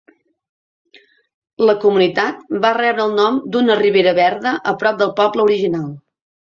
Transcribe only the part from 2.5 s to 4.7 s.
va rebre el nom d"una ribera verda